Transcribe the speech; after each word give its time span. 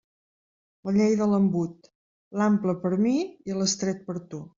La 0.87 0.93
llei 0.95 1.11
de 1.19 1.27
l'embut: 1.33 1.89
l'ample 2.41 2.75
per 2.87 2.93
a 2.97 2.99
mi 3.07 3.13
i 3.51 3.59
l'estret 3.59 4.01
per 4.09 4.17
a 4.23 4.23
tu. 4.33 4.41